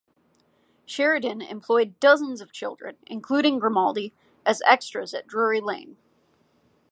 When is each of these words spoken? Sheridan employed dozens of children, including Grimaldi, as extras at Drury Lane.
Sheridan 0.87 1.43
employed 1.43 1.99
dozens 1.99 2.41
of 2.41 2.51
children, 2.51 2.97
including 3.05 3.59
Grimaldi, 3.59 4.15
as 4.47 4.63
extras 4.65 5.13
at 5.13 5.27
Drury 5.27 5.61
Lane. 5.61 5.95